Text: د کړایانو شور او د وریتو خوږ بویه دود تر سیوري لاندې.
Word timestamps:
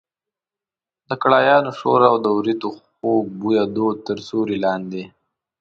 د 1.09 1.11
کړایانو 1.23 1.71
شور 1.79 2.01
او 2.09 2.15
د 2.23 2.27
وریتو 2.37 2.69
خوږ 2.79 3.25
بویه 3.39 3.63
دود 3.75 3.97
تر 4.07 4.17
سیوري 4.27 4.57
لاندې. 4.65 5.03